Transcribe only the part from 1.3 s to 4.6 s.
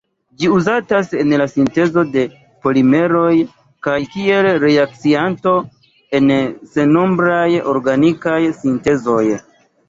la sintezo de polimeroj kaj kiel